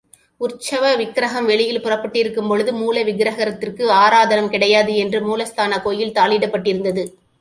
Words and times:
உற்சவ 0.41 0.83
விக்கிரஹம் 0.99 1.49
வெளியில் 1.49 1.83
புறப்பட்டிருக்கும்பொழுது, 1.83 2.71
மூல 2.79 3.03
விக்ரஹத்திற்கு 3.09 3.85
ஆராதனம் 4.01 4.51
கிடையாது 4.55 4.95
என்று 5.03 5.21
மூலஸ்தான 5.29 5.81
கோயில் 5.81 6.15
தாளிடப்பட்டிருந்தது! 6.19 7.05